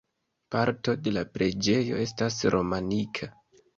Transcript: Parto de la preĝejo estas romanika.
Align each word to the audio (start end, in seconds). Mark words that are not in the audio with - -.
Parto 0.55 0.95
de 1.07 1.13
la 1.17 1.23
preĝejo 1.37 2.01
estas 2.07 2.39
romanika. 2.57 3.31